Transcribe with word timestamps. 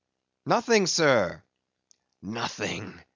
"Nothing, 0.47 0.87
sir." 0.87 1.43
"Nothing! 2.23 3.03